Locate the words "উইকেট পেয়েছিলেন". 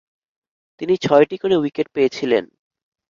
1.55-2.43